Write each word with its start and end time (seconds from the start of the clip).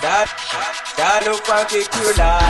That, 0.00 0.28
that 0.96 1.22
look 1.26 1.44
particular. 1.44 2.40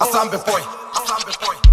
Assemble 0.00 0.38
boy. 1.44 1.65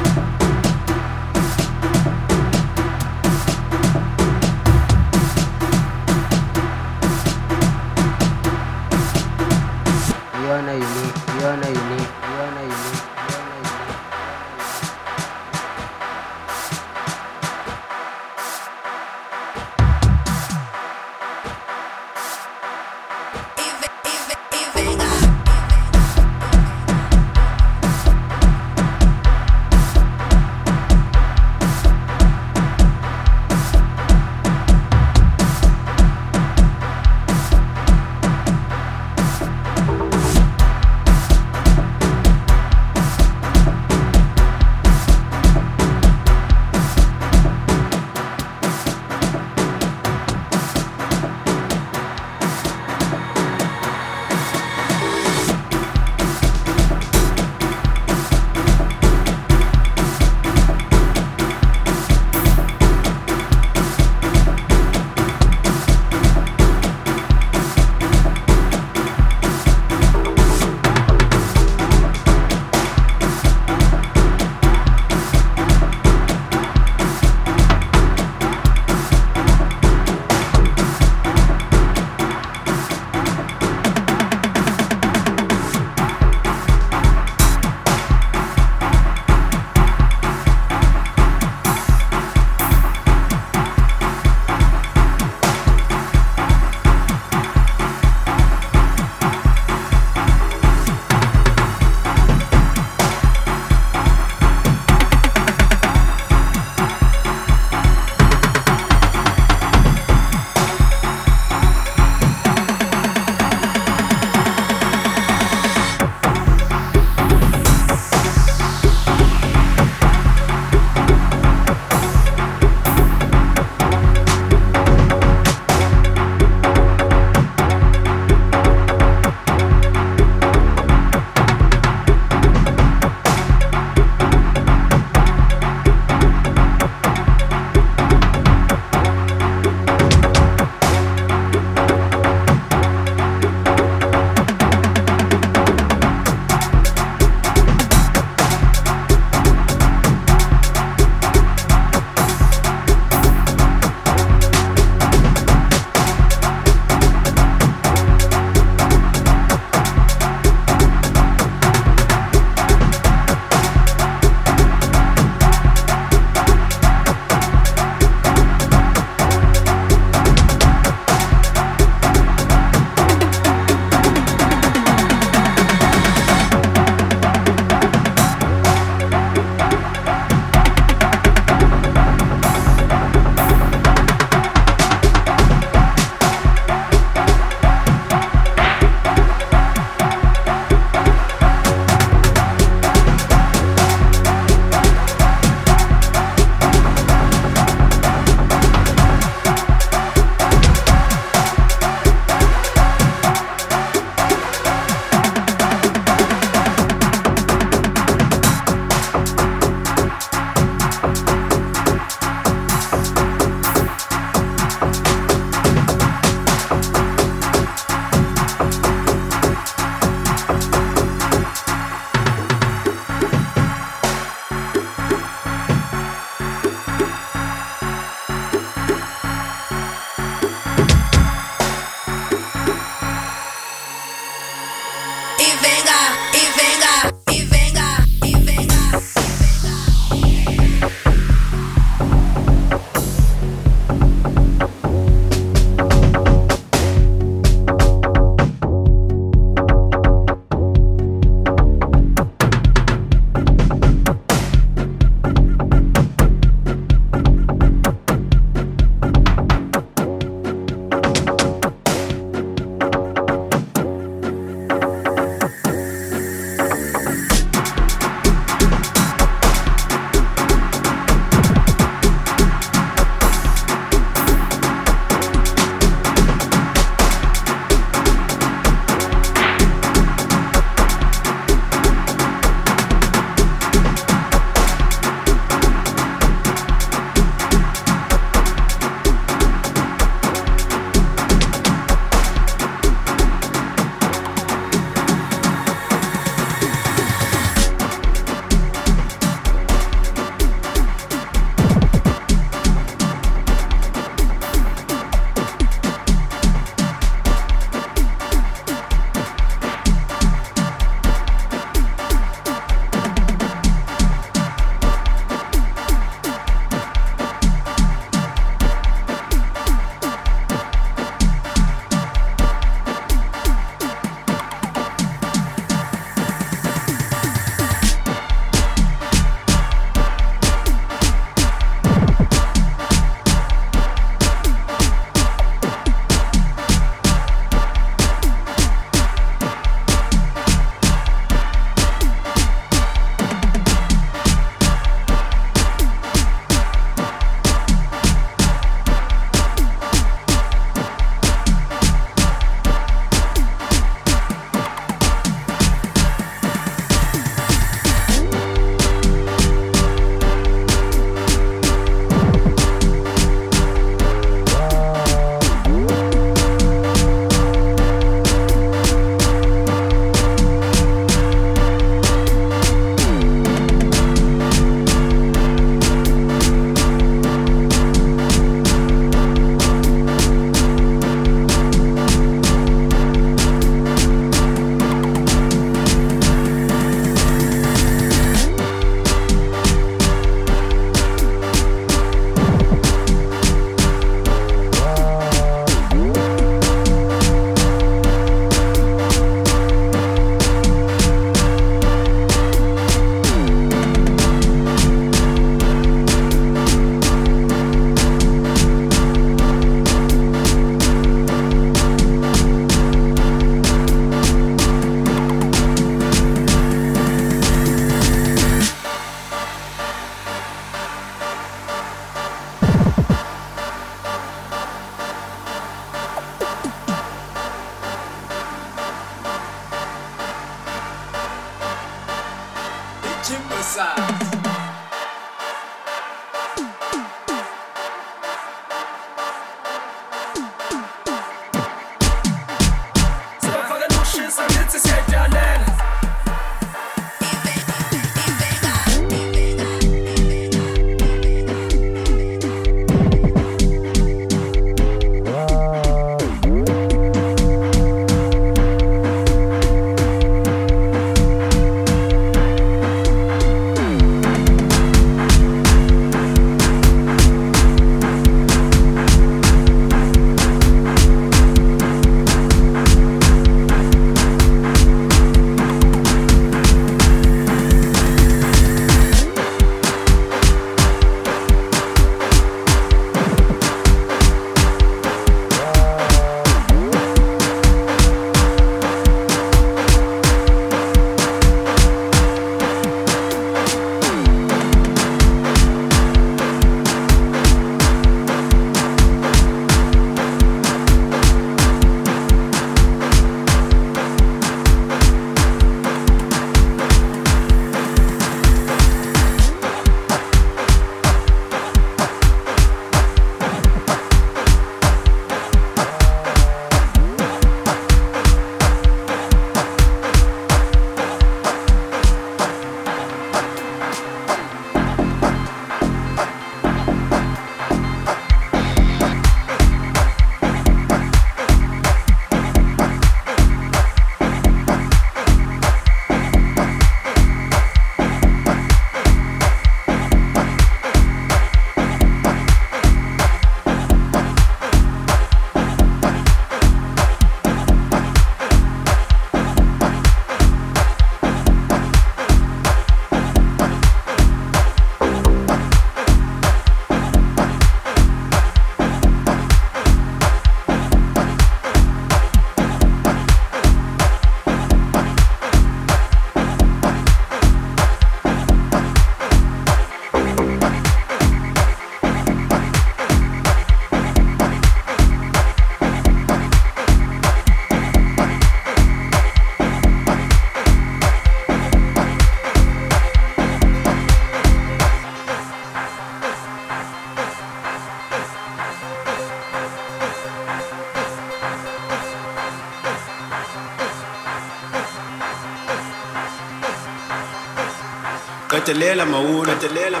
Atelier 598.68 598.96
la 598.96 599.04
Maura. 599.04 599.52
Atelier 599.52 599.90
la 599.90 600.00